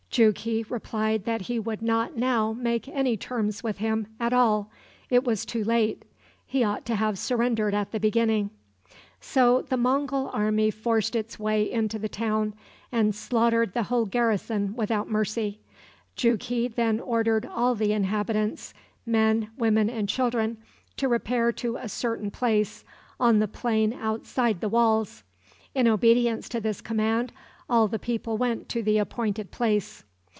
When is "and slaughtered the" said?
12.91-13.83